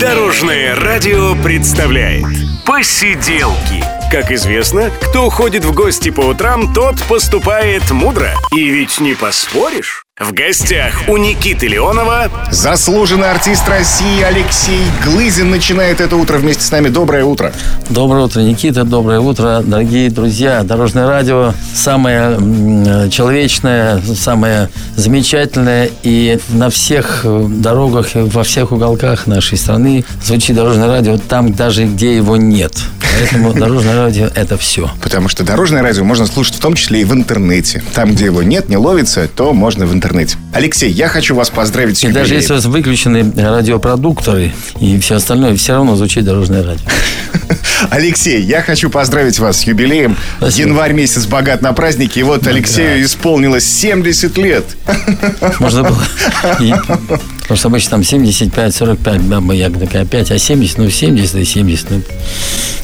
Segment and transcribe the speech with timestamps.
[0.00, 2.26] Дорожное радио представляет
[2.66, 8.34] Посиделки Как известно, кто ходит в гости по утрам, тот поступает мудро.
[8.54, 16.00] И ведь не поспоришь в гостях у Никиты Леонова Заслуженный артист России Алексей Глызин начинает
[16.00, 16.88] это утро вместе с нами.
[16.88, 17.52] Доброе утро.
[17.90, 18.84] Доброе утро, Никита.
[18.84, 20.62] Доброе утро, дорогие друзья.
[20.62, 25.90] Дорожное радио самое человечное, самое замечательное.
[26.02, 32.16] И на всех дорогах, во всех уголках нашей страны звучит дорожное радио там, даже где
[32.16, 32.72] его нет.
[33.18, 34.90] Поэтому дорожное радио– это все.
[35.02, 37.82] Потому что дорожное радио можно слушать в том числе и в интернете.
[37.92, 40.05] Там, где его нет, не ловится, то можно в интернете.
[40.52, 45.16] Алексей, я хочу вас поздравить с И даже если у вас выключены радиопродукторы и все
[45.16, 46.84] остальное, все равно звучит дорожное радио.
[47.90, 50.16] Алексей, я хочу поздравить вас с юбилеем.
[50.38, 50.68] Спасибо.
[50.68, 52.18] Январь месяц богат на праздники.
[52.18, 54.64] И вот да, Алексею исполнилось 70 лет.
[55.60, 56.02] Можно было
[57.46, 61.44] Потому что обычно там 75, 45, да, я такая 5, а 70, ну 70 и
[61.44, 62.02] 70, ну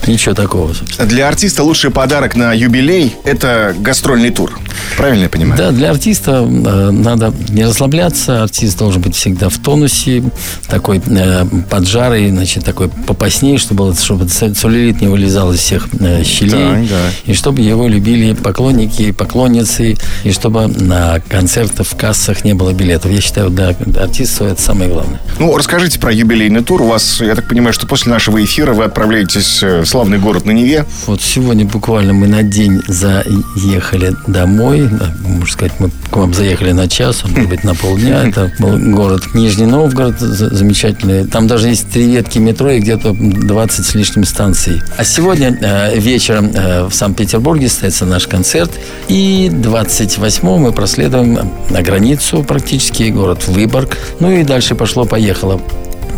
[0.07, 0.73] ничего такого.
[0.73, 1.09] Собственно.
[1.09, 4.57] Для артиста лучший подарок на юбилей– это гастрольный тур.
[4.97, 5.59] Правильно я понимаю?
[5.59, 8.43] Да, для артиста э, надо не расслабляться.
[8.43, 10.23] Артист должен быть всегда в тонусе,
[10.69, 16.89] такой э, поджарый, значит, такой попаснее, чтобы, чтобы целлюлит не вылезал из всех э, щелей.
[16.89, 17.33] Да, да.
[17.33, 23.11] И чтобы его любили поклонники, поклонницы, и чтобы на концертах, в кассах не было билетов.
[23.11, 25.21] Я считаю, для артиста это самое главное.
[25.39, 26.83] Ну, расскажите про юбилейный тур.
[26.83, 30.51] У вас, я так понимаю, что после нашего эфира вы отправляетесь в славный город на
[30.53, 30.87] Неве.
[31.07, 34.72] Вот сегодня буквально мы на день заехали домой.
[34.81, 38.28] Можно сказать, мы к вам заехали на час, может быть, на полдня.
[38.28, 41.27] Это был город Нижний Новгород, замечательный.
[41.27, 44.83] Там даже есть три ветки метро и где-то 20 с лишним станций.
[44.97, 48.70] А сегодня э, вечером э, в Санкт-Петербурге состоится наш концерт.
[49.09, 53.98] И 28 мы проследуем на границу практически, город Выборг.
[54.20, 55.61] Ну и дальше пошло-поехало.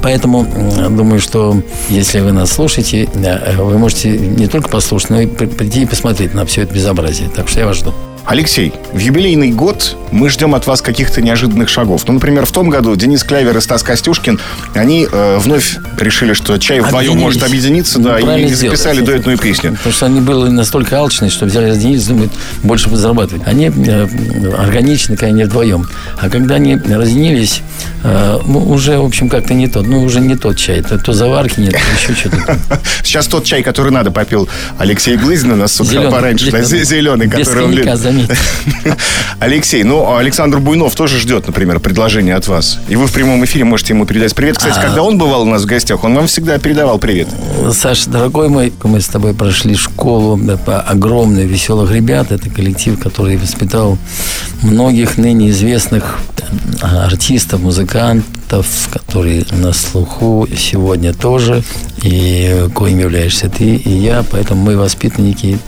[0.02, 0.46] Поэтому
[0.91, 3.08] думаю, что если вы нас слушаете,
[3.56, 7.30] вы можете не только послушать, но и прийти и посмотреть на все это безобразие.
[7.30, 7.95] Так что я вас жду.
[8.27, 12.05] Алексей, в юбилейный год мы ждем от вас каких-то неожиданных шагов.
[12.07, 14.40] Ну, например, в том году Денис Клявер и Стас Костюшкин,
[14.74, 19.05] они э, вновь решили, что чай вдвоем может объединиться, ну, да, и, и записали сделали.
[19.05, 19.73] дуэтную песню.
[19.73, 23.46] Потому что они были настолько алчные, что взяли Денис, думают, больше зарабатывать.
[23.46, 24.07] Они э,
[24.56, 25.86] органичны, когда они вдвоем.
[26.18, 27.61] А когда они разнились,
[28.05, 29.86] э, уже, в общем, как-то не тот.
[29.86, 30.83] Ну, уже не тот чай.
[30.83, 32.58] То, то заварки нет, еще что-то.
[33.02, 34.48] Сейчас тот чай, который надо, попил
[34.79, 36.51] Алексей Глызин у нас с утра пораньше.
[36.64, 38.14] Зеленый, который он...
[39.39, 42.79] Алексей, ну, Александр Буйнов тоже ждет, например, предложение от вас.
[42.89, 44.58] И вы в прямом эфире можете ему передать привет.
[44.58, 44.83] Кстати, а...
[44.83, 47.29] когда он бывал у нас в гостях, он вам всегда передавал привет.
[47.73, 52.33] Саша, дорогой мой, мы с тобой прошли школу по огромной веселых ребят.
[52.33, 53.98] Это коллектив, который воспитал
[54.63, 56.19] многих ныне известных
[56.80, 61.63] артистов, музыкантов, которые на слуху сегодня тоже,
[62.03, 65.58] и коим являешься ты и я, поэтому мы воспитанники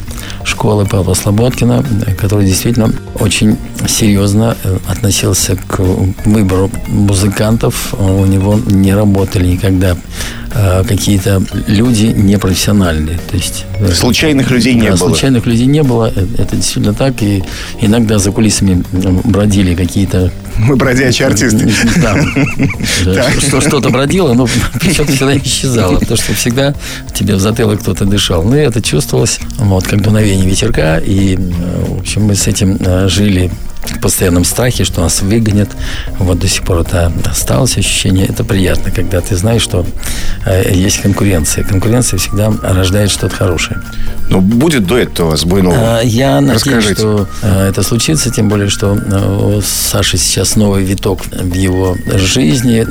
[0.47, 1.85] школы Павла Слободкина,
[2.19, 3.57] который действительно очень
[3.89, 5.81] серьезно э, относился к
[6.25, 7.95] выбору музыкантов.
[7.99, 9.97] У него не работали никогда
[10.55, 13.19] э, какие-то люди непрофессиональные.
[13.29, 15.09] То есть, э, случайных людей не да, было.
[15.09, 16.07] Случайных людей не было.
[16.39, 17.23] Это действительно так.
[17.23, 17.43] И
[17.81, 18.85] иногда за кулисами
[19.25, 21.71] бродили какие-то мы бродячие артисты.
[21.97, 22.17] Да.
[23.61, 24.49] Что-то бродило, но
[24.81, 25.99] причем всегда исчезало.
[25.99, 26.75] Потому что всегда
[27.15, 28.43] тебе в затылок кто-то дышал.
[28.43, 30.99] Ну, и это чувствовалось вот, как дуновение ветерка.
[30.99, 33.51] И, в общем, мы с этим э, жили
[34.01, 35.71] постоянном страхе, что нас выгонят.
[36.19, 38.27] Вот до сих пор это осталось ощущение.
[38.27, 39.87] Это приятно, когда ты знаешь, что
[40.45, 41.65] э, есть конкуренция.
[41.65, 43.81] Конкуренция всегда рождает что-то хорошее.
[44.29, 46.01] Но будет дуэт у вас Буйнова?
[46.03, 51.21] Я надеюсь, что э, это случится, тем более, что э, у Саши сейчас новый виток
[51.27, 52.85] в его жизни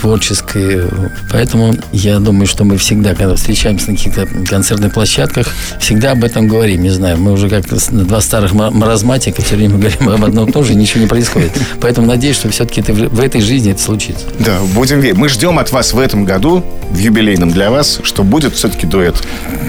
[0.00, 0.84] творческой.
[1.30, 6.48] Поэтому я думаю, что мы всегда, когда встречаемся на каких-то концертных площадках, всегда об этом
[6.48, 6.82] говорим.
[6.82, 10.64] Не знаю, мы уже как два старых маразматика все время говорим об одном и том
[10.64, 11.52] же, ничего не происходит.
[11.80, 14.24] Поэтому надеюсь, что все-таки в этой жизни это случится.
[14.38, 15.16] Да, будем верить.
[15.16, 19.16] Мы ждем от вас в этом году, в юбилейном для вас, что будет все-таки дуэт.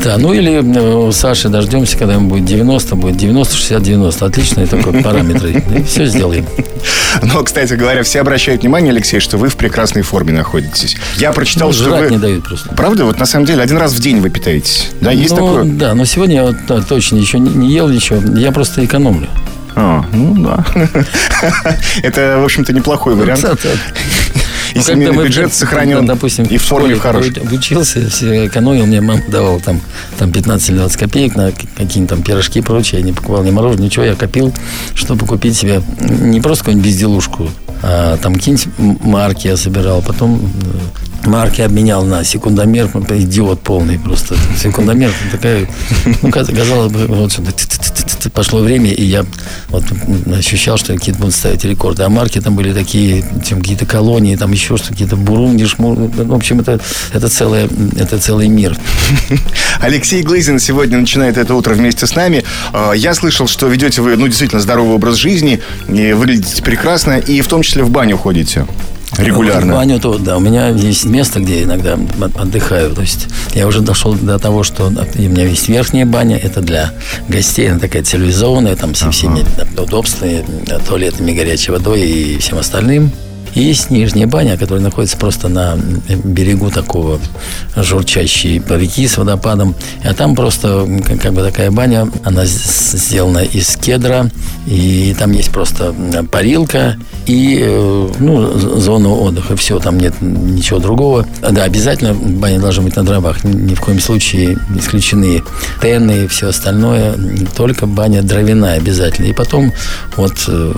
[0.03, 4.25] Да, ну или э, Саши дождемся, когда ему будет 90, будет 90, 60, 90.
[4.25, 5.63] Отличные такой параметры.
[5.87, 6.45] Все сделаем.
[7.21, 10.95] Но, кстати говоря, все обращают внимание, Алексей, что вы в прекрасной форме находитесь.
[11.17, 12.09] Я прочитал, ну, что вы...
[12.09, 12.69] не дают просто.
[12.69, 13.05] Правда?
[13.05, 14.91] Вот на самом деле один раз в день вы питаетесь.
[15.01, 15.63] Да, есть ну, такое?
[15.65, 18.19] Да, но сегодня я вот, да, точно еще не, не ел ничего.
[18.37, 19.27] Я просто экономлю.
[19.75, 20.65] А, ну да.
[22.03, 23.45] Это, в общем-то, неплохой вариант.
[24.73, 27.33] И ну, семейный бюджет сохранен, допустим, и в форме в хорошей.
[27.51, 29.81] Учился, все экономил, мне мама давала там,
[30.17, 33.01] там 15 или 20 копеек на какие-то там пирожки и прочее.
[33.01, 34.05] Я не покупал ни мороженое, ничего.
[34.05, 34.53] Я копил,
[34.95, 37.49] чтобы купить себе не просто какую-нибудь безделушку,
[37.83, 40.01] а там какие-нибудь марки я собирал.
[40.01, 42.87] Потом э, марки обменял на секундомер.
[43.09, 44.35] Идиот полный просто.
[44.57, 45.67] Секундомер такая,
[46.21, 47.51] ну, казалось бы, вот сюда
[48.33, 49.25] пошло время, и я
[49.69, 49.83] вот
[50.35, 52.03] ощущал, что какие-то будут ставить рекорды.
[52.03, 55.97] А марки там были такие, чем какие-то колонии, там еще что-то, какие-то бурунги, шмур.
[55.97, 56.79] В общем, это,
[57.13, 58.77] это, целое, это целый мир.
[59.79, 62.43] Алексей Глызин сегодня начинает это утро вместе с нами.
[62.73, 67.47] А, я слышал, что ведете вы, ну, действительно, здоровый образ жизни, выглядите прекрасно, и в
[67.47, 68.65] том числе в баню ходите.
[69.17, 69.73] Регулярно.
[69.73, 71.97] В баню, то, да, у меня есть место, где я иногда
[72.35, 72.93] отдыхаю.
[72.93, 76.91] То есть я уже дошел до того, что у меня есть верхняя баня, это для
[77.27, 79.81] гостей, она такая цивилизованная, там со всеми ага.
[79.81, 80.45] удобствами,
[80.87, 83.11] туалетами, горячей водой и всем остальным.
[83.53, 85.77] И есть нижняя баня, которая находится просто на
[86.23, 87.19] берегу такого
[87.75, 89.75] журчащей реки с водопадом.
[90.03, 90.87] А там просто
[91.21, 94.29] как бы такая баня, она сделана из кедра,
[94.65, 95.93] и там есть просто
[96.31, 99.55] парилка и э, ну, зона отдыха.
[99.55, 101.25] Все, там нет ничего другого.
[101.41, 103.43] Да, обязательно баня должна быть на дровах.
[103.43, 105.43] Ни в коем случае исключены
[105.81, 107.15] тены и все остальное.
[107.55, 109.27] Только баня дровяная обязательно.
[109.27, 109.71] И потом
[110.15, 110.73] вот э,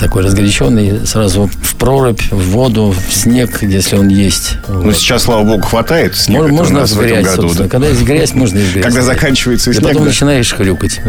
[0.00, 4.56] такой разгоряченный сразу в прорубь, в воду, в снег, если он есть.
[4.66, 4.96] Ну, вот.
[4.96, 7.52] сейчас, слава богу, хватает снега можно у нас в этом году.
[7.54, 7.68] Да?
[7.68, 8.84] Когда есть грязь, можно и грязь.
[8.84, 10.08] Когда заканчивается и снег, потом да?
[10.08, 11.00] начинаешь хрюкать.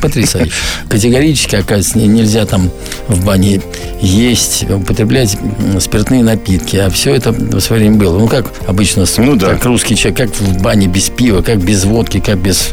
[0.00, 0.52] Потрясающе.
[0.88, 2.70] Категорически, оказывается, нельзя там
[3.08, 3.60] в бане
[4.00, 5.36] есть, употреблять
[5.80, 6.76] спиртные напитки.
[6.76, 8.18] А все это в свое время было.
[8.18, 9.50] Ну, как обычно, ну, да.
[9.50, 12.70] как русский человек, как в бане без пива, как без водки, как без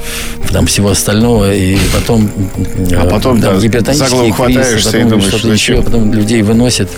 [0.52, 1.52] там, всего остального.
[1.52, 2.30] И потом,
[2.96, 6.90] а потом да, гипертонические кризисы, потом что-то еще, потом людей выносят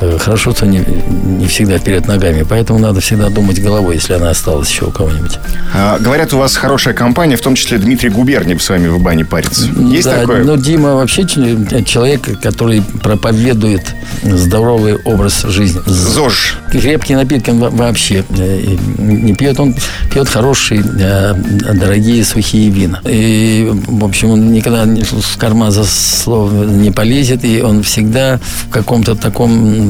[0.00, 0.84] Э, хорошо, что не,
[1.24, 2.44] не всегда перед ногами.
[2.48, 5.38] Поэтому надо всегда думать головой, если она осталась еще у кого-нибудь.
[5.74, 9.24] А, говорят, у вас хорошая компания, в том числе Дмитрий Губерниев с вами в бане
[9.24, 9.66] парится.
[9.78, 10.44] Есть да, такое?
[10.44, 15.80] Ну, Дима вообще человек, который проповедует здоровый образ жизни.
[15.86, 16.58] ЗОЖ.
[16.70, 19.58] Крепкий напитки он вообще э, не пьет.
[19.58, 19.74] Он
[20.10, 21.34] пьет хорошие, э,
[21.72, 23.00] дорогие сухие вина.
[23.04, 27.44] И, в общем, он никогда в карман за слово не полезет.
[27.44, 29.85] И он всегда в каком-то таком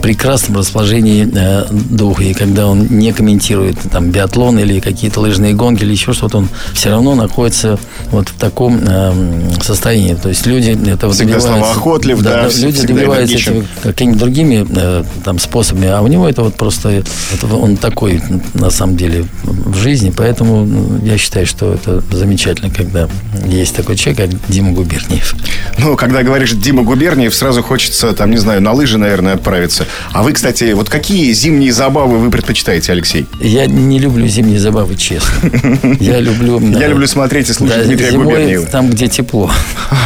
[0.00, 2.24] прекрасном расположении э, духа.
[2.24, 6.48] И когда он не комментирует там биатлон или какие-то лыжные гонки или еще что-то, он
[6.74, 7.78] все равно находится
[8.10, 10.14] вот в таком э, состоянии.
[10.14, 11.70] То есть люди это Всегда добиваются...
[11.72, 16.54] охотлив, да, да люди добиваются какими-то другими э, там способами, а у него это вот
[16.54, 18.22] просто это, он такой
[18.54, 23.08] на самом деле в жизни, поэтому я считаю, что это замечательно, когда
[23.46, 25.34] есть такой человек, как Дима Губерниев.
[25.78, 29.86] Ну, когда говоришь Дима Губерниев, сразу хочется, там, не знаю, на лыжи, наверное, отправиться.
[30.12, 33.26] А вы, кстати, вот какие зимние забавы вы предпочитаете, Алексей?
[33.40, 35.50] Я не люблю зимние забавы, честно.
[36.00, 36.60] Я люблю...
[36.78, 38.66] Я люблю смотреть и слушать Дмитрия Губерниева.
[38.66, 39.50] там, где тепло.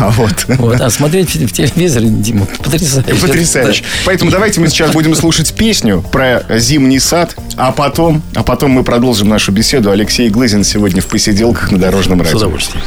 [0.00, 0.46] А, вот.
[0.48, 0.80] вот.
[0.80, 3.14] А смотреть в телевизоре, Дима, потрясающе.
[3.20, 3.84] Потрясающе.
[4.06, 8.84] Поэтому давайте мы сейчас будем слушать песню про зимний сад, а потом, а потом мы
[8.84, 9.90] продолжим нашу беседу.
[9.90, 12.38] Алексей Глызин сегодня в посиделках на Дорожном радио.
[12.38, 12.84] С удовольствием.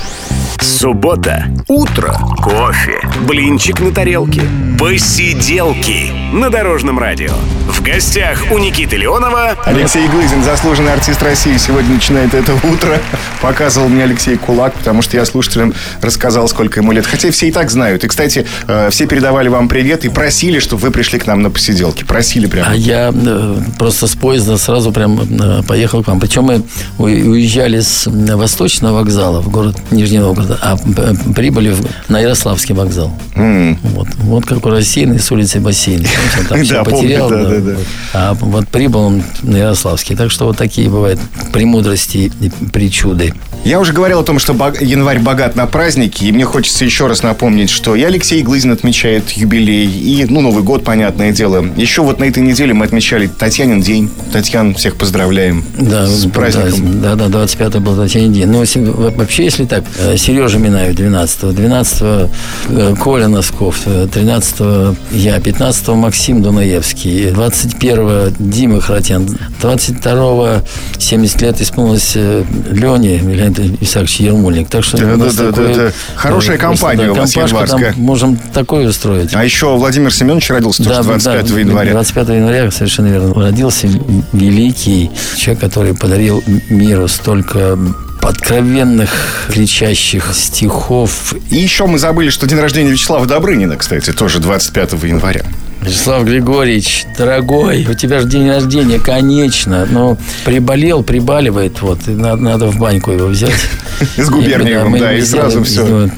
[0.61, 1.47] Суббота.
[1.67, 2.13] Утро.
[2.43, 2.99] Кофе.
[3.27, 4.41] Блинчик на тарелке.
[4.79, 7.33] Посиделки на Дорожном радио.
[7.67, 12.99] В гостях у Никиты Леонова Алексей Глызин, заслуженный артист России, сегодня начинает это утро.
[13.41, 17.05] Показывал мне Алексей Кулак, потому что я слушателям рассказал, сколько ему лет.
[17.05, 18.03] Хотя все и так знают.
[18.03, 21.49] И, кстати, э, все передавали вам привет и просили, чтобы вы пришли к нам на
[21.49, 22.03] посиделки.
[22.03, 22.71] Просили прямо.
[22.71, 26.19] А я э, просто с поезда сразу прям э, поехал к вам.
[26.19, 26.63] Причем мы
[26.97, 30.77] уезжали с Восточного вокзала в город Нижний Новгород, а
[31.35, 31.75] прибыли
[32.09, 33.13] на Ярославский вокзал.
[33.35, 33.77] Mm.
[33.83, 35.59] Вот, вот как у рассеянный с улицы
[36.25, 36.45] бассейн.
[36.47, 37.31] Там да, потерял.
[38.13, 40.15] А вот прибыл он на Ярославский.
[40.15, 41.19] Так что вот такие бывают
[41.51, 43.33] премудрости и причуды.
[43.63, 47.21] Я уже говорил о том, что январь богат на праздники, и мне хочется еще раз
[47.21, 51.65] напомнить, что и Алексей Глызин отмечает юбилей, и, ну, Новый год, понятное дело.
[51.75, 54.09] Еще вот на этой неделе мы отмечали Татьянин день.
[54.31, 57.01] Татьян, всех поздравляем да, с праздником.
[57.01, 58.47] Да, да, 25 был Татьянин день.
[58.47, 58.63] Ну,
[59.17, 62.01] вообще, если так, э, Сережа Минаев 12 12
[62.69, 69.27] э, Коля Носков, 13 э, я, 15 Максим Дунаевский, 21 Дима Хратян,
[69.59, 70.63] 22
[70.99, 74.69] 70 лет исполнилось Лене, Леонид Исаакович Ермольник.
[74.69, 75.91] Так что да, да, да, такое, да, да.
[76.15, 77.93] Хорошая компания да, у вас январская.
[77.97, 79.33] можем такое устроить.
[79.33, 81.91] А еще Владимир Семенович родился да, тоже 25 да, января.
[81.91, 83.33] 25 января, совершенно верно.
[83.33, 83.87] Родился
[84.33, 87.77] великий человек, который подарил миру столько
[88.21, 91.33] откровенных, кричащих стихов.
[91.49, 95.45] И еще мы забыли, что день рождения Вячеслава Добрынина, кстати, тоже 25 января.
[95.81, 99.85] Вячеслав Григорьевич, дорогой, у тебя же день рождения, конечно.
[99.85, 103.53] Но приболел, прибаливает, вот, и надо, надо в баньку его взять.
[104.17, 106.09] С губерниевым, да, и сразу все.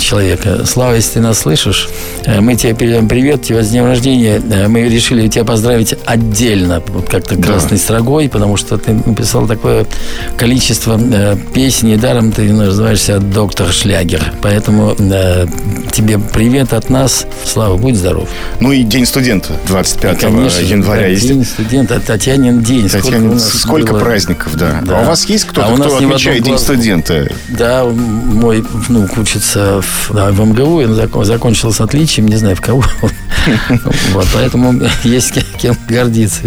[0.00, 0.66] Человека.
[0.66, 1.88] Слава, если ты нас слышишь,
[2.24, 4.42] э, мы тебе передаем привет, тебя с днем рождения.
[4.50, 9.86] Э, мы решили тебя поздравить отдельно, вот как-то красной строгой, потому что ты написал такое
[10.36, 14.32] количество э, песен, и даром ты называешься доктор Шлягер.
[14.42, 14.94] Поэтому
[15.92, 17.26] тебе привет от нас.
[17.44, 18.28] Слава, будь здоров.
[18.60, 21.08] Ну и День студента 25 ну, Конечно, января.
[21.08, 22.88] Да, День студента, Татьянин день.
[22.88, 24.00] Татьянин, сколько, сколько было...
[24.00, 24.80] праздников, да.
[24.82, 25.00] да.
[25.00, 27.28] А у вас есть кто-то, а кто отмечает День студента?
[27.48, 32.60] Да, мой внук учится в, да, в МГУ, он закончил с отличием, не знаю в
[32.60, 32.82] кого.
[34.12, 36.42] Вот, поэтому есть кем гордиться.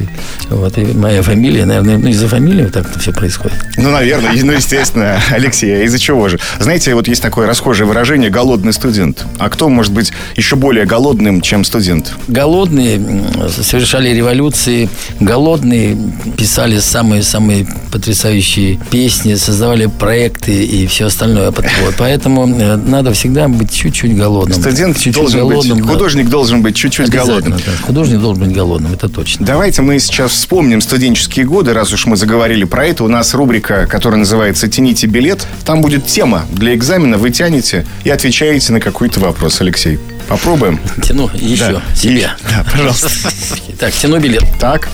[0.49, 3.57] Вот, и моя фамилия, наверное, ну, из-за фамилии вот так это все происходит.
[3.77, 6.39] Ну, наверное, ну, естественно, Алексей, а из-за чего же?
[6.59, 9.25] Знаете, вот есть такое расхожее выражение «голодный студент».
[9.37, 12.13] А кто может быть еще более голодным, чем студент?
[12.27, 13.01] Голодные
[13.49, 15.97] совершали революции, голодные
[16.37, 21.51] писали самые-самые потрясающие песни, создавали проекты и все остальное.
[21.51, 24.59] Вот, поэтому э, надо всегда быть чуть-чуть голодным.
[24.59, 27.57] Студент чуть-чуть должен голодным, быть, художник должен быть чуть-чуть голодным.
[27.57, 27.71] Да.
[27.85, 29.45] Художник должен быть голодным, это точно.
[29.45, 33.03] Давайте мы сейчас вспомним студенческие годы, раз уж мы заговорили про это.
[33.03, 35.45] У нас рубрика, которая называется «Тяните билет».
[35.65, 37.17] Там будет тема для экзамена.
[37.17, 39.99] Вы тянете и отвечаете на какой-то вопрос, Алексей.
[40.27, 40.79] Попробуем?
[41.01, 41.95] Тяну еще да.
[41.95, 42.19] себе.
[42.19, 43.09] И, да, пожалуйста.
[43.79, 44.43] Так, тяну билет.
[44.59, 44.89] Так.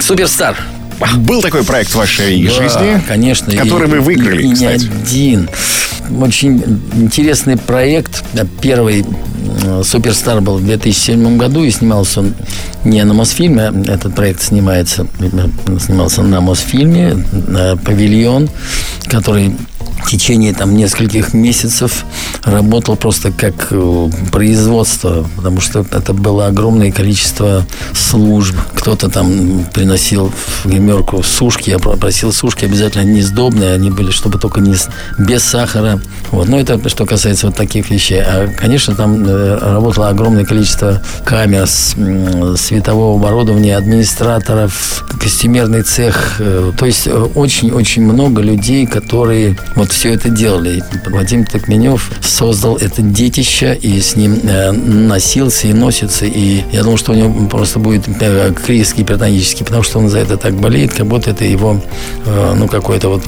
[0.00, 0.56] Суперстар.
[1.18, 4.66] Был такой проект в вашей да, жизни, конечно, который и, вы выиграли, и, и не
[4.66, 5.48] один.
[6.20, 6.62] Очень
[6.94, 8.24] интересный проект.
[8.60, 9.04] Первый
[9.82, 12.34] Суперстар был в 2007 году и снимался он
[12.84, 13.72] не на Мосфильме.
[13.86, 15.06] Этот проект снимается,
[15.80, 18.50] снимался на Мосфильме, на павильон,
[19.06, 19.54] который
[20.04, 22.04] в течение там нескольких месяцев
[22.44, 28.56] работал просто как э, производство, потому что это было огромное количество служб.
[28.74, 34.38] Кто-то там приносил в гримерку сушки, я просил сушки обязательно не сдобные, они были, чтобы
[34.38, 34.74] только не
[35.18, 36.00] без сахара.
[36.30, 36.48] Вот.
[36.48, 38.20] Но это что касается вот таких вещей.
[38.20, 46.36] А, конечно, там э, работало огромное количество камер, светового оборудования, администраторов, костюмерный цех.
[46.40, 50.82] Э, то есть очень-очень много людей, которые вот все это делали.
[51.06, 56.26] Вадим Токменев создал это детище и с ним э, носился и носится.
[56.26, 60.18] И я думал, что у него просто будет э, криз гипертонический, потому что он за
[60.18, 61.80] это так болеет, как будто это его,
[62.26, 63.22] э, ну, какое-то вот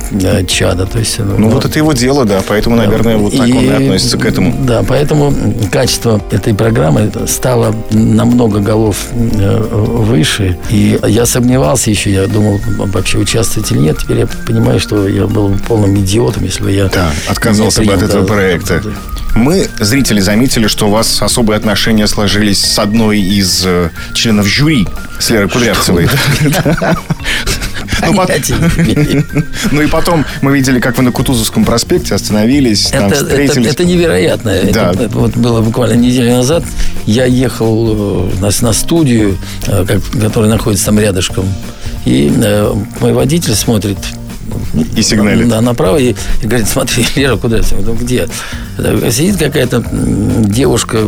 [0.48, 0.86] чадо.
[0.86, 3.64] То есть, ну, ну, вот это его дело, да, поэтому, наверное, вот так и, он
[3.64, 4.54] и относится к этому.
[4.66, 5.32] Да, поэтому
[5.70, 10.58] качество этой программы стало намного голов выше.
[10.70, 13.98] И я сомневался еще, я думал, вообще участвовать или нет.
[13.98, 16.88] Теперь я понимаю, что я был полным идиотом, если бы я...
[16.88, 18.80] Да, отказался бы от этого да, проекта.
[18.82, 18.95] Да.
[19.34, 24.88] Мы, зрители, заметили, что у вас особые отношения сложились с одной из э, членов жюри,
[25.18, 26.08] с Лерой Кудрявцевой.
[28.02, 28.12] Ну,
[29.72, 33.66] ну и потом мы видели, как вы на Кутузовском проспекте остановились, там это, встретились.
[33.72, 34.52] Это, это невероятно.
[34.72, 34.90] Да.
[34.92, 36.64] Это, это вот было буквально неделю назад.
[37.06, 41.46] Я ехал э, на, на студию, э, как, которая находится там рядышком.
[42.04, 43.98] И э, мой водитель смотрит
[44.96, 45.48] и сигналит.
[45.48, 45.96] Да, направо.
[45.98, 47.74] И, и говорит, смотри, Лера, куда ты?
[47.76, 48.28] Ну, где?
[49.10, 50.98] Сидит какая-то девушка,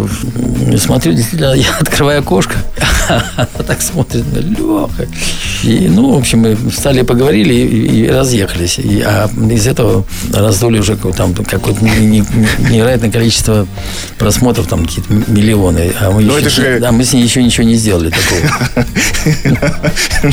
[0.79, 2.55] смотрю, действительно, я открываю окошко,
[3.09, 5.09] она так смотрит, Леха.
[5.63, 8.79] И, ну, в общем, мы встали, поговорили и, и разъехались.
[8.79, 13.67] И, а из этого раздули уже там какое-то невероятное количество
[14.19, 15.93] просмотров, там какие-то миллионы.
[16.01, 16.79] А мы, еще, же...
[16.81, 18.87] да, мы с ней еще ничего не сделали такого.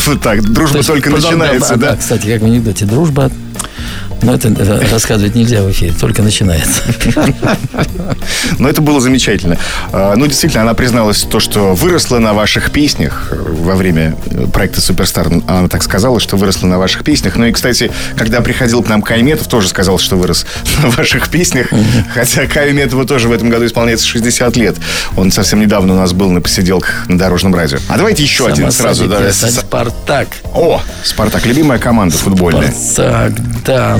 [0.05, 1.95] Вот так, дружба только начинается, да?
[1.95, 3.29] Кстати, как в анекдоте, дружба
[4.25, 6.81] но это, это рассказывать нельзя в эфире, только начинается.
[8.57, 9.57] Но это было замечательно.
[9.91, 14.15] А, ну, действительно, она призналась то, что выросла на ваших песнях во время
[14.51, 15.27] проекта «Суперстар».
[15.47, 17.35] Она так сказала, что выросла на ваших песнях.
[17.35, 20.47] Ну и, кстати, когда приходил к нам Кайметов, тоже сказал, что вырос
[20.81, 21.67] на ваших песнях.
[22.11, 24.75] Хотя Кайметову тоже в этом году исполняется 60 лет.
[25.15, 27.77] Он совсем недавно у нас был на посиделках на Дорожном радио.
[27.89, 29.07] А давайте еще один сразу.
[29.07, 30.29] Да, Спартак.
[30.55, 31.45] О, Спартак.
[31.45, 32.71] Любимая команда футбольная.
[32.71, 33.99] Спартак, да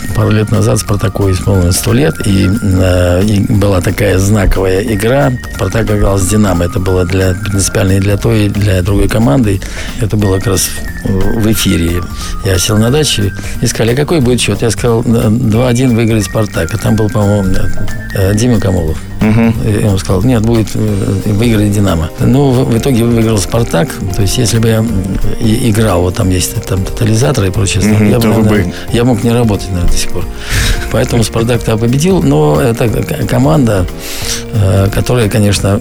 [0.11, 5.31] пару лет назад Спартаку исполнилось сто лет, и, э, и была такая знаковая игра.
[5.55, 6.65] Спартак играл с Динамо.
[6.65, 9.59] Это было для, принципиально и для той, и для другой команды.
[9.99, 10.69] Это было как раз
[11.03, 12.01] в эфире.
[12.45, 14.61] Я сел на даче и сказали, а какой будет счет?
[14.61, 16.73] Я сказал, 2-1 выиграет Спартак.
[16.73, 17.53] А там был, по-моему,
[18.13, 18.97] э, Дима Камолов.
[19.21, 19.69] Угу.
[19.69, 22.09] И он сказал, нет, будет э, выиграть Динамо.
[22.19, 23.89] Ну, в, в итоге выиграл Спартак.
[24.15, 24.85] То есть, если бы я
[25.39, 29.23] и, играл, вот там есть там тотализаторы и прочее, угу, я, бы, наверное, я мог
[29.23, 30.25] не работать, наверное, до сих пор.
[30.91, 32.89] Поэтому Спартак-то победил, но это
[33.27, 33.85] команда,
[34.53, 35.79] э, которая, конечно,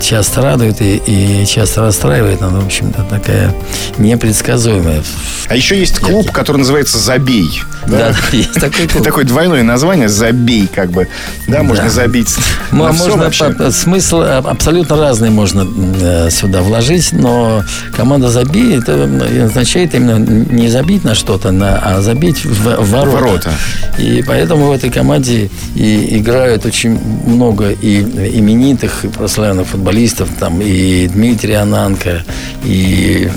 [0.00, 2.42] часто радует и, и часто расстраивает.
[2.42, 3.54] Она, в общем-то, такая
[3.98, 5.02] непредсказуемая.
[5.48, 7.62] А еще есть клуб, который называется «Забей».
[7.86, 9.04] Да, да есть такой клуб.
[9.04, 11.08] Такое двойное название «Забей», как бы.
[11.48, 11.90] Да, можно да.
[11.90, 12.36] забить
[12.70, 15.66] на можно, по, смысл абсолютно разный можно
[16.00, 17.64] э, сюда вложить, но
[17.96, 19.08] команда «Забей» это
[19.44, 21.50] означает именно не забить на что-то,
[21.82, 23.29] а забить в, в ворота.
[23.30, 23.50] Ворота.
[23.98, 30.60] И поэтому в этой команде и играют очень много и именитых, и прославленных футболистов, там
[30.60, 32.22] и Дмитрий Ананко,
[32.64, 33.28] и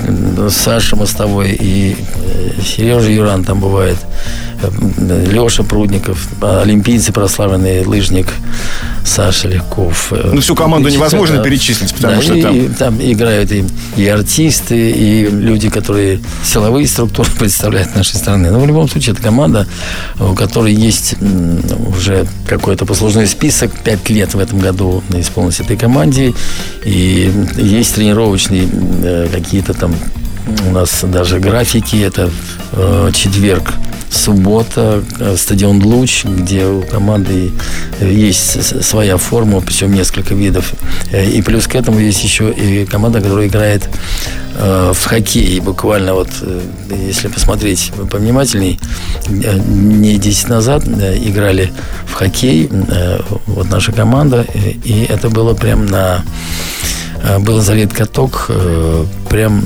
[0.50, 3.98] Саша Мостовой, и э, Сережа Юран там бывает,
[4.62, 8.28] э, Леша Прудников, олимпийцы прославленный лыжник
[9.04, 10.12] Саша Легков.
[10.12, 12.74] Э, ну, всю команду невозможно да, перечислить, потому да, что и, там...
[12.74, 13.64] там играют и,
[13.96, 18.50] и артисты, и люди, которые силовые структуры представляют нашей страны.
[18.50, 19.66] Но в любом случае, это команда,
[20.18, 21.14] у которой есть
[21.96, 23.78] уже какой-то послужной список.
[23.80, 26.34] Пять лет в этом году исполнилось этой команде.
[26.84, 28.68] И есть тренировочные
[29.30, 29.94] какие-то там
[30.66, 31.96] у нас даже графики.
[31.96, 32.30] Это
[32.72, 33.74] э, четверг,
[34.14, 37.52] суббота, э, стадион Луч, где у команды
[38.00, 40.72] есть своя форма, причем несколько видов.
[41.10, 43.88] Э, и плюс к этому есть еще и команда, которая играет
[44.56, 45.60] э, в хоккей.
[45.60, 46.30] Буквально вот,
[46.90, 48.78] если посмотреть повнимательней,
[49.28, 51.72] не 10 назад играли
[52.06, 52.70] в хоккей,
[53.46, 54.46] вот наша команда,
[54.84, 56.24] и это было прям на
[57.40, 58.50] был залит каток
[59.30, 59.64] прям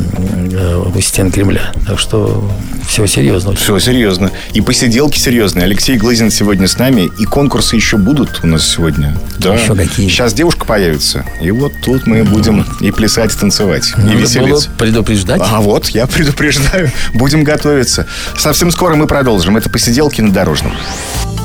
[0.95, 1.73] у стен Кремля.
[1.87, 2.49] Так что
[2.89, 3.55] все серьезно.
[3.55, 4.33] Все серьезно.
[4.55, 5.65] И посиделки серьезные.
[5.65, 7.11] Алексей Глызин сегодня с нами.
[7.19, 9.17] И конкурсы еще будут у нас сегодня.
[9.39, 9.55] Да.
[9.55, 10.09] Еще какие?
[10.09, 11.25] Сейчас девушка появится.
[11.41, 14.71] И вот тут мы будем и плясать, и танцевать, Надо и веселиться.
[14.71, 15.43] Было предупреждать.
[15.45, 16.91] А вот, я предупреждаю.
[17.15, 18.07] Будем готовиться.
[18.37, 19.57] Совсем скоро мы продолжим.
[19.59, 20.73] Это посиделки на дорожном.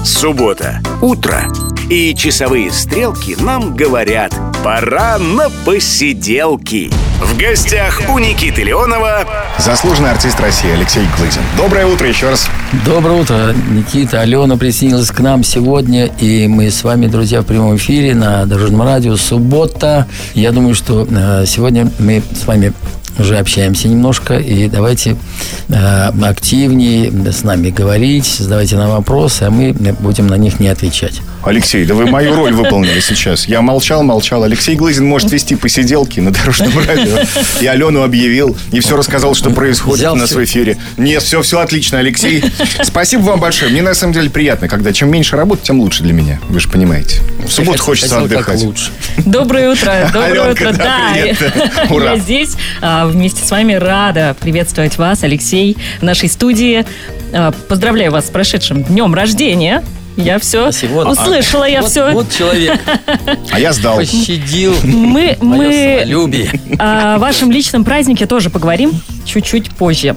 [0.06, 0.82] Суббота.
[1.02, 1.44] Утро.
[1.90, 6.90] И часовые стрелки нам говорят «Пора на посиделки».
[7.22, 9.26] В гостях у Никиты Леонова
[9.58, 11.42] заслуженный артист России Алексей Глызин.
[11.58, 12.48] Доброе утро еще раз.
[12.86, 14.22] Доброе утро, Никита.
[14.22, 18.84] Алена присоединилась к нам сегодня, и мы с вами, друзья, в прямом эфире на Дорожном
[18.84, 19.18] радио.
[19.18, 20.08] Суббота.
[20.34, 22.74] Я думаю, что э, сегодня мы с вами
[23.20, 25.18] уже общаемся немножко, и давайте
[25.70, 31.22] э, активнее с нами говорить, задавайте нам вопросы, а мы будем на них не отвечать.
[31.46, 33.48] Алексей, да вы мою роль выполнили сейчас.
[33.48, 34.44] Я молчал, молчал.
[34.44, 37.20] Алексей Глызин может вести посиделки на дорожном радио.
[37.62, 40.40] И Алену объявил, и все рассказал, что происходит Взял у нас все.
[40.40, 40.78] в эфире.
[40.98, 42.44] Нет, все, все отлично, Алексей.
[42.84, 43.72] Спасибо вам большое.
[43.72, 46.40] Мне на самом деле приятно, когда чем меньше работы, тем лучше для меня.
[46.48, 47.22] Вы же понимаете.
[47.46, 48.64] В субботу хочется отдыхать.
[49.26, 50.10] Доброе утро.
[50.14, 50.72] Доброе утро.
[50.74, 56.86] Да, я здесь а, вместе с вами рада приветствовать вас, Алексей, в нашей студии.
[57.34, 59.84] А, поздравляю вас с прошедшим днем рождения.
[60.16, 61.10] Я все Спасибо.
[61.10, 62.12] услышала, а, я вот, все.
[62.12, 62.80] Вот человек.
[63.52, 63.98] А я сдал.
[63.98, 64.76] Пощадил.
[64.84, 66.06] Мы, мы
[66.80, 68.92] о вашем личном празднике тоже поговорим
[69.26, 70.16] чуть-чуть позже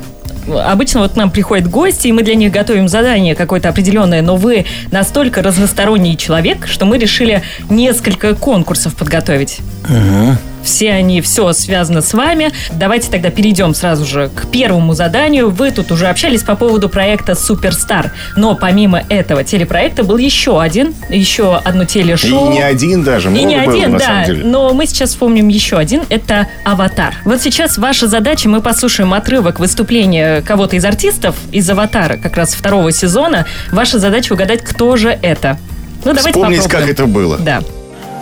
[0.48, 4.36] обычно вот к нам приходят гости, и мы для них готовим задание какое-то определенное, но
[4.36, 9.58] вы настолько разносторонний человек, что мы решили несколько конкурсов подготовить.
[9.88, 12.52] Угу все они, все связано с вами.
[12.72, 15.48] Давайте тогда перейдем сразу же к первому заданию.
[15.48, 20.94] Вы тут уже общались по поводу проекта Суперстар, но помимо этого телепроекта был еще один,
[21.08, 22.50] еще одно телешоу.
[22.50, 24.04] И не один даже, много И не было, один, на да.
[24.04, 24.44] Самом деле.
[24.44, 26.02] Но мы сейчас вспомним еще один.
[26.08, 27.14] Это «Аватар».
[27.24, 32.54] Вот сейчас ваша задача, мы послушаем отрывок выступления кого-то из артистов из «Аватара», как раз
[32.54, 33.46] второго сезона.
[33.70, 35.58] Ваша задача угадать, кто же это.
[36.04, 36.86] Ну, давайте Вспомнить, попробуем.
[36.86, 37.38] как это было.
[37.38, 37.62] Да.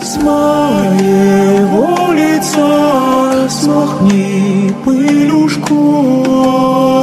[0.01, 6.23] С моего лица смахни пылюшку,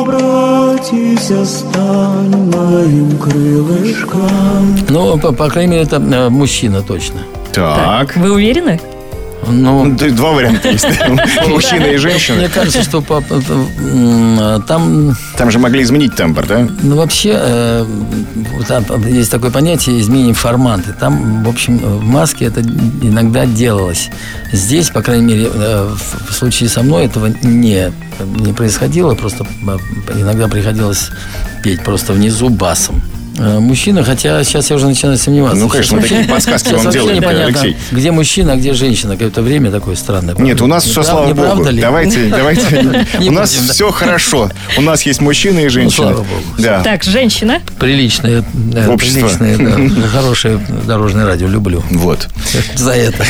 [0.01, 4.77] обратись, стань моим крылышком.
[4.89, 7.21] Ну, по, по крайней мере, это э, мужчина точно.
[7.53, 8.15] Так.
[8.15, 8.17] так.
[8.17, 8.81] Вы уверены?
[9.53, 10.87] Ну, два варианта есть.
[11.49, 12.39] Мужчина и женщина.
[12.39, 13.03] Мне кажется, что
[14.67, 15.17] там...
[15.37, 16.69] Там же могли изменить тембр, да?
[16.83, 17.87] Ну, вообще, э,
[19.09, 20.95] есть такое понятие изменим форматы.
[20.99, 24.11] Там, в общем, в маске это иногда делалось.
[24.53, 25.95] Здесь, по крайней мере, э,
[26.29, 29.15] в случае со мной этого не, не происходило.
[29.15, 29.47] Просто
[30.15, 31.11] иногда приходилось
[31.63, 33.03] петь просто внизу басом.
[33.39, 35.59] Э, мужчина, хотя сейчас я уже начинаю сомневаться.
[35.59, 37.77] Ну, конечно, мы такие подсказки вам делаем, Алексей.
[37.91, 39.15] Где мужчина, а где женщина?
[39.15, 40.35] Какое-то время такое странное.
[40.37, 41.67] Нет, у нас все, слава богу.
[41.73, 43.07] Давайте, давайте.
[43.21, 44.51] У нас все хорошо.
[44.77, 46.09] У нас есть мужчина и женщина.
[46.09, 46.43] Слава богу.
[46.59, 46.83] Да.
[46.83, 47.61] Так, женщина.
[47.79, 48.43] Приличное.
[48.43, 51.49] Приличное, хорошее дорожное радио.
[51.49, 51.83] Люблю.
[51.91, 52.29] Вот.
[52.77, 53.25] За это.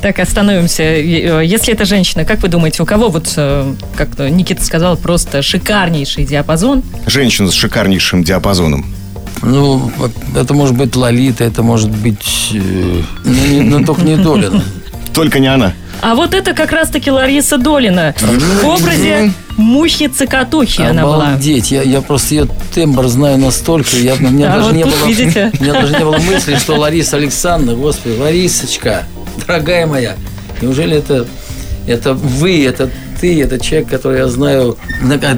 [0.00, 0.82] Так, остановимся.
[0.82, 5.42] Э, если это женщина, как вы думаете, у кого вот, э, как Никита сказал, просто
[5.42, 6.82] шикарнейший диапазон?
[7.06, 8.84] Женщина с шикарнейшим диапазоном.
[9.42, 9.90] Ну,
[10.36, 12.50] это может быть Лолита, это может быть...
[12.54, 14.62] Э, ну, не, ну только не Долина.
[15.12, 15.72] Только не она.
[16.00, 18.14] А вот это как раз-таки Лариса Долина.
[18.18, 21.28] В образе мужницы-катухи она была.
[21.28, 24.84] Обалдеть, я, я просто ее тембр знаю настолько, я, у, меня а даже вот не
[24.84, 25.52] было, видите.
[25.60, 29.04] у меня даже не было мысли, что Лариса Александровна, господи, Ларисочка,
[29.46, 30.16] дорогая моя,
[30.60, 31.26] неужели это,
[31.86, 32.90] это вы, это
[33.22, 34.76] ты, это человек, который я знаю,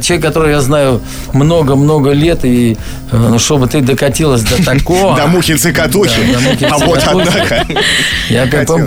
[0.00, 1.02] человек, который я знаю
[1.34, 2.78] много-много лет, и
[3.12, 5.14] э, ну, чтобы ты докатилась до такого.
[5.16, 6.18] До мухи-цикатухи.
[6.62, 7.66] А вот однако.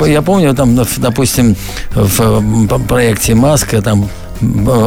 [0.07, 1.55] Я помню, там, допустим,
[1.93, 4.09] в проекте «Маска», там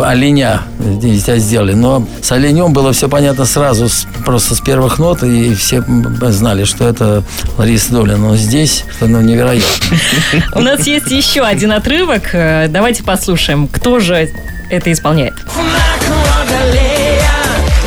[0.04, 1.74] оленя здесь сделали.
[1.74, 3.88] Но с оленем было все понятно сразу,
[4.24, 5.82] просто с первых нот, и все
[6.28, 7.22] знали, что это
[7.58, 8.18] Лариса Долина.
[8.18, 9.96] Но здесь ну, невероятно.
[10.54, 12.34] У нас есть еще один отрывок.
[12.34, 14.30] Э, давайте послушаем, кто же
[14.70, 15.34] это исполняет.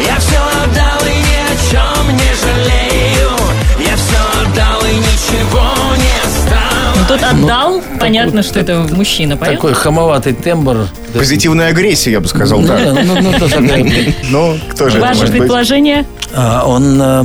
[0.06, 3.23] Я все отдал и ни о чем не жалею.
[7.14, 9.56] Тут ну, отдал, ну, понятно, такой, что это мужчина поет.
[9.56, 10.88] Такой хамоватый тембр.
[11.14, 12.80] Позитивная агрессия, я бы сказал, да.
[13.04, 13.32] Ну, ну,
[14.32, 16.06] ну, кто же Ваше предположение?
[16.36, 17.24] А, он э,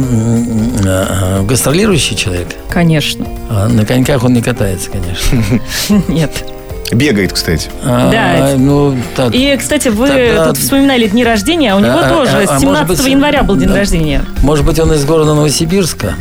[0.85, 2.49] э, гастролирующий человек?
[2.69, 3.27] Конечно.
[3.49, 6.03] А на коньках он не катается, конечно.
[6.09, 6.45] Нет.
[6.93, 7.71] Бегает, кстати.
[7.83, 8.55] А, да.
[8.59, 9.35] Ну, так.
[9.35, 10.47] И, кстати, вы Тогда...
[10.49, 13.57] тут вспоминали дни рождения, а у него а, тоже а, а 17 быть, января был
[13.57, 13.77] день да.
[13.77, 14.25] рождения.
[14.43, 16.15] Может быть, он из города Новосибирска?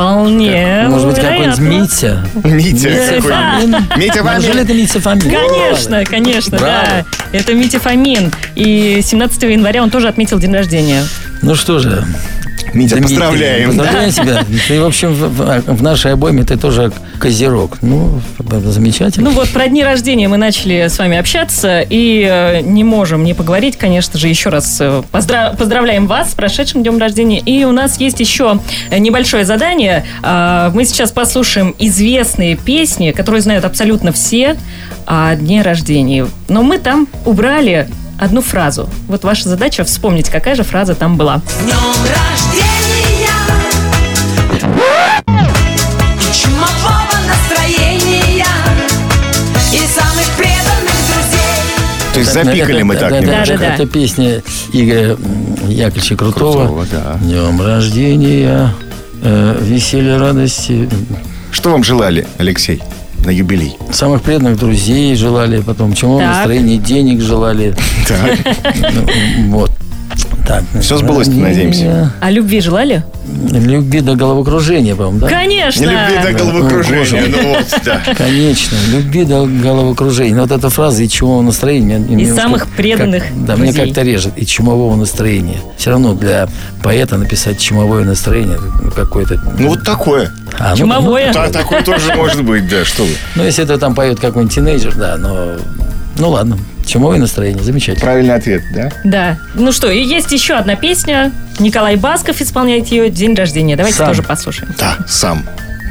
[0.00, 0.86] Вполне.
[0.88, 2.24] Может быть, какой-нибудь Митя?
[2.42, 3.20] Митя.
[3.20, 3.76] Фомин.
[3.98, 4.40] Митя Фомин.
[4.40, 5.30] Неужели это Митя Фомин?
[5.30, 7.04] Конечно, конечно, да.
[7.32, 8.32] Это Митя Фомин.
[8.54, 11.04] И 17 января он тоже отметил день рождения.
[11.42, 12.02] Ну что же,
[12.74, 13.68] Митя, Дмитрий, поздравляем.
[13.68, 14.44] Поздравляем тебя.
[14.68, 17.78] Ты, в общем, в, в нашей обойме ты тоже козерог.
[17.82, 18.20] Ну,
[18.64, 19.30] замечательно.
[19.30, 23.34] Ну вот, про дни рождения мы начали с вами общаться и э, не можем не
[23.34, 25.56] поговорить, конечно же, еще раз э, поздрав...
[25.56, 27.40] поздравляем вас с прошедшим днем рождения.
[27.40, 30.04] И у нас есть еще небольшое задание.
[30.22, 34.56] Э, мы сейчас послушаем известные песни, которые знают абсолютно все
[35.06, 36.26] о дне рождения.
[36.48, 37.88] Но мы там убрали
[38.20, 38.88] одну фразу.
[39.08, 41.40] Вот ваша задача вспомнить, какая же фраза там была.
[41.62, 42.49] Днем рождения!
[52.30, 53.54] Запикали это, мы так да, немножко.
[53.54, 53.74] Да, да, да.
[53.74, 55.16] Это песня Игоря
[55.68, 56.66] Яковлевича Крутого.
[56.66, 57.18] Крутого да.
[57.22, 58.74] Днем рождения,
[59.22, 60.88] э, веселья, радости.
[61.50, 62.82] Что вам желали, Алексей?
[63.24, 63.76] на юбилей?
[63.92, 67.74] Самых преданных друзей желали, потом чему настроение, денег желали.
[68.08, 68.38] Так.
[68.94, 69.70] Ну, вот.
[70.50, 72.12] Так, Все сбылось, надеемся.
[72.20, 73.04] А любви желали?
[73.52, 75.28] Любви до головокружения, по-моему, да?
[75.28, 75.84] Конечно.
[75.84, 78.02] Любви до головокружения, ну вот, да.
[78.18, 80.34] Конечно, любви до головокружения.
[80.34, 84.32] Но вот эта фраза «и чумового настроения» И самых преданных как, Да, мне как-то режет.
[84.36, 85.60] «И чумового настроения».
[85.78, 86.48] Все равно для
[86.82, 89.40] поэта написать «чумовое настроение» ну, какое-то...
[89.56, 90.32] Ну, вот такое.
[90.58, 91.28] А, ну, Чумовое.
[91.28, 93.12] Ну, да, такое тоже может быть, да, что вы.
[93.36, 95.58] Ну, если это там поет какой-нибудь тинейджер, да, но...
[96.18, 96.58] Ну, ладно.
[96.86, 98.04] Чумовое настроение, замечательно.
[98.04, 98.90] Правильный ответ, да?
[99.04, 99.38] Да.
[99.54, 101.30] Ну что, и есть еще одна песня.
[101.58, 103.76] Николай Басков исполняет ее «День рождения».
[103.76, 104.08] Давайте сам.
[104.08, 104.74] тоже послушаем.
[104.78, 105.44] Да, сам.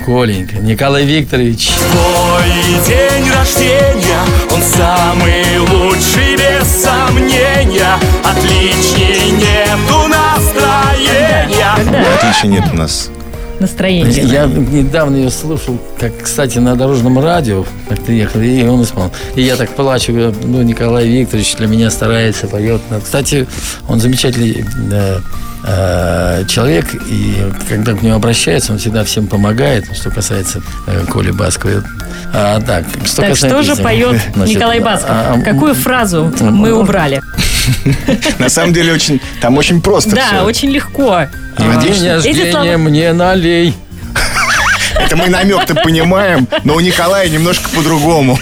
[0.06, 1.70] Коленька, Николай Викторович.
[1.70, 7.96] Твой день рождения, он самый лучший, без сомнения.
[8.24, 11.76] Отличнее нету настроения.
[11.76, 12.16] Когда?
[12.16, 13.10] Отличия нет у нас
[13.60, 14.12] настроение.
[14.24, 19.12] Я недавно ее слушал, как, кстати, на дорожном радио, как ты ехал, и он исполнил.
[19.36, 22.82] И я так плачу, говорю, ну, Николай Викторович для меня старается, поет.
[23.04, 23.48] Кстати,
[23.88, 24.66] он замечательный
[25.66, 27.36] э, человек, и
[27.68, 31.84] когда к нему обращаются, он всегда всем помогает, что касается э, Коли Баскова.
[32.34, 35.10] А, так, что так что же поет Значит, Николай Басков?
[35.10, 37.22] А, а, Какую фразу мы убрали?
[38.40, 41.28] На самом деле очень, там очень просто Да, очень легко.
[41.58, 43.76] День рождения мне налей.
[44.96, 48.38] Это мы намек-то понимаем, но у Николая немножко по-другому.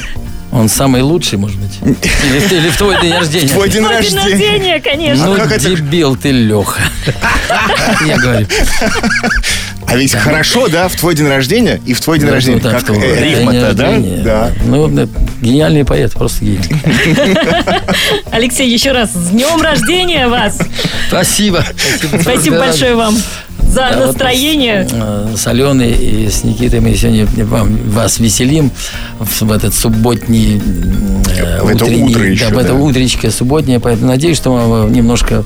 [0.51, 1.79] Он самый лучший, может быть?
[1.83, 3.49] Или, или в твой день рождения?
[3.49, 4.23] Твой день рождения.
[4.23, 5.25] День рождения, конечно.
[5.25, 6.81] Ну, а дебил ты, Леха.
[8.05, 8.47] Я говорю.
[9.87, 10.19] А ведь да.
[10.19, 12.61] хорошо, да, в твой день рождения и в твой день да, рождения.
[12.61, 13.97] Ну, как что, э, рифма-то, да?
[14.23, 14.51] да?
[14.65, 14.89] Ну,
[15.41, 16.59] гениальный поэт, просто гений.
[18.31, 20.59] Алексей, еще раз, с днем рождения вас!
[21.07, 21.63] Спасибо.
[22.21, 23.15] Спасибо большое вам
[23.61, 24.87] за да, настроение.
[24.91, 28.71] Вот, э, с Аленой и с Никитой мы сегодня вам, вас веселим
[29.19, 30.61] в, в этот субботний
[31.37, 34.89] э, в утренний, это утро еще, да, в это утречко субботнее, поэтому надеюсь, что мы
[34.89, 35.43] немножко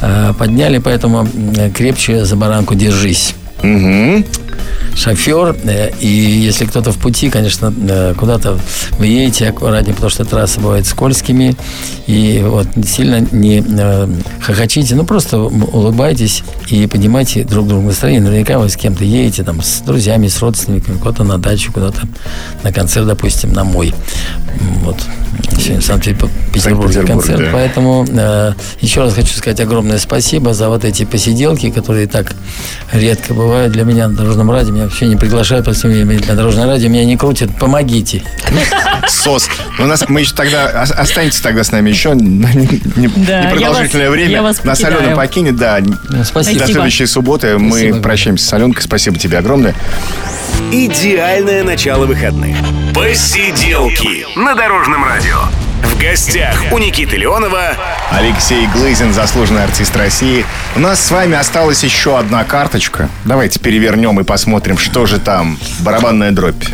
[0.00, 1.28] э, подняли, поэтому
[1.74, 3.34] крепче за баранку держись.
[3.62, 4.24] Угу
[4.96, 5.54] шофер.
[5.64, 8.58] Э, и если кто-то в пути, конечно, э, куда-то
[8.98, 11.54] вы едете аккуратнее, потому что трассы бывают скользкими.
[12.06, 14.08] И вот сильно не э,
[14.40, 18.22] хохочите, ну просто улыбайтесь и поднимайте друг другу настроение.
[18.22, 22.02] Наверняка вы с кем-то едете, там, с друзьями, с родственниками, куда-то на дачу, куда-то
[22.62, 23.94] на концерт, допустим, на мой.
[24.82, 24.96] Вот.
[25.58, 27.38] Сегодня Санкт-Петербурге концерт.
[27.38, 27.50] Да.
[27.52, 32.34] Поэтому э, еще раз хочу сказать огромное спасибо за вот эти посиделки, которые так
[32.92, 34.72] редко бывают для меня на дорожном радио.
[34.72, 37.50] Меня вообще не приглашают по на дорожное радио, меня не крутят.
[37.58, 38.22] Помогите.
[39.08, 39.48] СОС.
[39.78, 44.42] У нас мы еще тогда останетесь тогда с нами еще непродолжительное время.
[44.64, 45.80] Нас Алена покинет, да.
[46.24, 46.60] Спасибо.
[46.60, 48.82] До следующей субботы мы прощаемся с Аленкой.
[48.82, 49.74] Спасибо тебе огромное.
[50.72, 52.56] Идеальное начало выходных.
[52.94, 55.65] Посиделки на Дорожном радио.
[55.82, 57.76] В гостях у Никиты Леонова
[58.10, 60.44] Алексей Глызин, заслуженный артист России.
[60.74, 63.08] У нас с вами осталась еще одна карточка.
[63.24, 65.58] Давайте перевернем и посмотрим, что же там.
[65.80, 66.64] Барабанная дробь.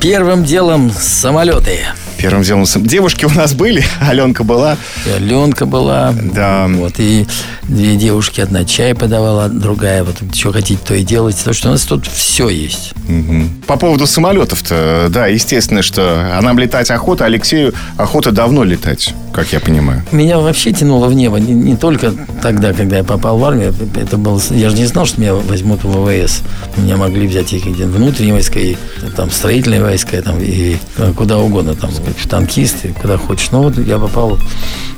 [0.00, 1.80] Первым делом самолеты.
[2.18, 4.76] Первым делом девушки у нас были, Аленка была.
[5.06, 6.12] И Аленка была.
[6.12, 6.66] Да.
[6.68, 7.26] Вот, и
[7.64, 11.36] две девушки, одна чай подавала, другая вот что хотите, то и делать.
[11.36, 12.92] Потому что у нас тут все есть.
[13.08, 13.66] Угу.
[13.66, 19.52] По поводу самолетов-то, да, естественно, что а нам летать охота, Алексею охота давно летать, как
[19.52, 20.02] я понимаю.
[20.12, 24.16] Меня вообще тянуло в небо, не, не только тогда, когда я попал в армию, это
[24.16, 26.42] был, я же не знал, что меня возьмут в ВВС.
[26.76, 28.76] Меня могли взять и где внутренние войска, и
[29.16, 30.76] там строительные войска, там, и
[31.16, 31.90] куда угодно, там,
[32.28, 33.50] танкист, и куда хочешь.
[33.50, 34.38] Но вот я попал,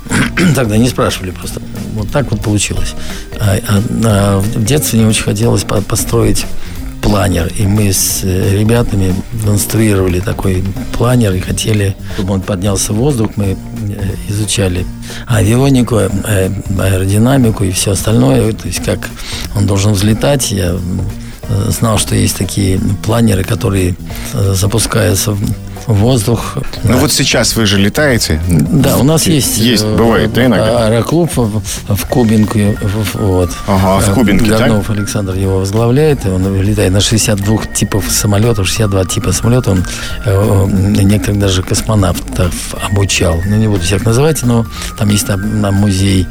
[0.55, 1.61] тогда не спрашивали просто.
[1.93, 2.93] Вот так вот получилось.
[3.39, 6.45] А, а, а в детстве мне очень хотелось построить
[7.07, 7.51] планер.
[7.57, 13.31] И мы с э, ребятами конструировали такой планер и хотели, чтобы он поднялся в воздух.
[13.37, 13.55] Мы э,
[14.29, 14.85] изучали
[15.27, 18.51] авионику, э, аэродинамику и все остальное.
[18.53, 19.09] То есть как
[19.55, 20.51] он должен взлетать.
[20.51, 20.77] Я
[21.69, 23.95] знал, что есть такие планеры, которые
[24.33, 25.37] запускаются
[25.85, 26.57] воздух.
[26.83, 26.97] Ну да.
[26.97, 28.41] вот сейчас вы же летаете.
[28.47, 29.57] Да, у нас есть.
[29.57, 30.87] Есть, э, бывает, да, иногда?
[30.87, 32.77] Аэроклуб в, Кубинке.
[33.13, 33.51] Вот.
[33.67, 34.97] Ага, в Кубинке, Горнов так?
[34.97, 36.25] Александр его возглавляет.
[36.25, 39.73] Он летает на 62 типов самолетов, 62 типа самолетов.
[39.73, 39.85] Он
[40.25, 40.65] э,
[41.03, 42.53] некоторых даже космонавтов
[42.89, 43.39] обучал.
[43.45, 44.65] Ну, не буду всех называть, но
[44.97, 46.27] там есть там, там музей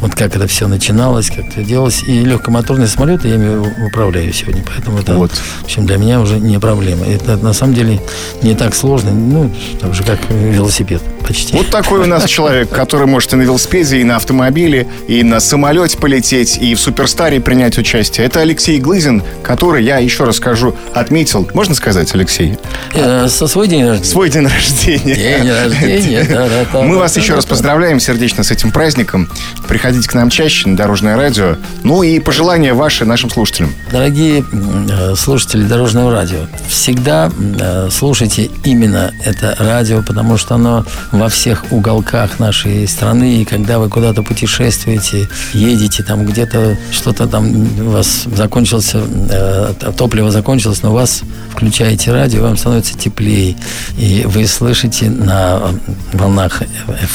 [0.00, 2.02] вот как это все начиналось, как это делалось.
[2.04, 4.62] И легкомоторные самолеты я ими управляю сегодня.
[4.64, 5.32] Поэтому это, вот.
[5.32, 7.06] в общем, для меня уже не проблема.
[7.06, 8.00] Это на самом деле
[8.42, 8.87] не так сложно.
[8.88, 11.56] Ну, так же, как велосипед почти.
[11.56, 15.40] Вот такой у нас человек, который может и на велосипеде, и на автомобиле, и на
[15.40, 18.26] самолете полететь, и в суперстаре принять участие.
[18.26, 21.48] Это Алексей Глызин, который, я еще раз скажу, отметил.
[21.54, 22.56] Можно сказать, Алексей?
[22.94, 24.04] Э, со свой день рождения.
[24.04, 25.14] Свой день рождения.
[25.14, 26.66] День рождения.
[26.82, 29.28] Мы вас еще раз поздравляем сердечно с этим праздником.
[29.66, 31.56] Приходите к нам чаще на Дорожное радио.
[31.82, 33.72] Ну и пожелания ваши нашим слушателям.
[33.90, 41.28] Дорогие э, слушатели Дорожного радио, всегда э, слушайте именно это радио, потому что оно во
[41.28, 43.42] всех уголках нашей страны.
[43.42, 50.30] И когда вы куда-то путешествуете, едете, там где-то что-то там у вас закончился, э, топливо
[50.30, 53.56] закончилось, но у вас включаете радио, вам становится теплее.
[53.96, 55.74] И вы слышите на
[56.12, 56.62] волнах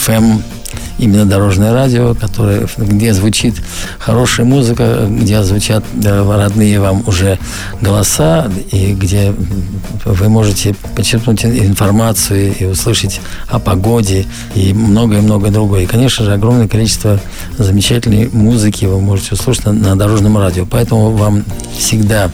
[0.06, 0.42] FM
[0.98, 3.56] именно дорожное радио, которое, где звучит
[4.00, 7.40] хорошая музыка, где звучат родные вам уже
[7.82, 9.34] голоса, и где
[10.06, 15.84] вы можете почерпнуть информацию и услышать о погоде и многое-многое другое.
[15.84, 17.20] И, конечно же, огромное количество
[17.58, 20.66] замечательной музыки вы можете услышать на, на дорожном радио.
[20.66, 21.44] Поэтому вам
[21.78, 22.32] всегда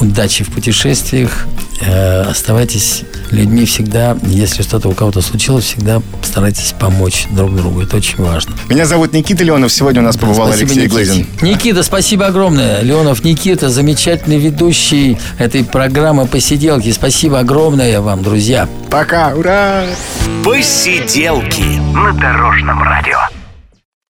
[0.00, 1.46] удачи в путешествиях,
[1.80, 7.82] э, оставайтесь людьми всегда, если что-то у кого-то случилось, всегда старайтесь помочь друг другу.
[7.82, 8.54] Это очень важно.
[8.68, 9.72] Меня зовут Никита Леонов.
[9.72, 11.04] Сегодня у нас побывал спасибо, Алексей Никите.
[11.04, 11.26] Глазин.
[11.42, 12.82] Никита, спасибо огромное.
[12.82, 16.90] Леонов Никита, замечательный ведущий этой программы «Посиделки».
[16.92, 18.68] Спасибо огромное вам, друзья.
[18.90, 19.84] Пока, ура!
[20.44, 23.39] «Посиделки» на Дорожном радио.